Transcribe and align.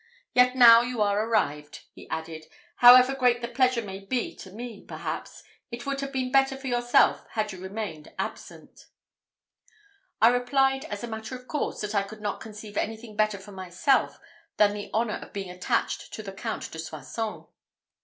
Yet 0.33 0.55
now 0.55 0.81
you 0.81 0.99
are 1.03 1.23
arrived," 1.29 1.81
he 1.93 2.09
added, 2.09 2.47
"however 2.77 3.13
great 3.13 3.39
the 3.41 3.47
pleasure 3.47 3.83
may 3.83 3.99
be 3.99 4.35
to 4.37 4.51
me, 4.51 4.83
perhaps 4.83 5.43
it 5.69 5.85
would 5.85 6.01
have 6.01 6.11
been 6.11 6.31
better 6.31 6.57
for 6.57 6.65
yourself 6.65 7.23
had 7.33 7.51
you 7.51 7.59
remained 7.59 8.11
absent." 8.17 8.87
I 10.19 10.29
replied, 10.29 10.85
as 10.85 11.03
a 11.03 11.07
matter 11.07 11.35
of 11.35 11.47
course, 11.47 11.81
that 11.81 11.93
I 11.93 12.01
could 12.01 12.19
not 12.19 12.41
conceive 12.41 12.77
anything 12.77 13.15
better 13.15 13.37
for 13.37 13.51
myself, 13.51 14.19
than 14.57 14.73
the 14.73 14.89
honour 14.91 15.19
of 15.21 15.33
being 15.33 15.51
attached 15.51 16.11
to 16.15 16.23
the 16.23 16.33
Count 16.33 16.71
de 16.71 16.79
Soissons. 16.79 17.45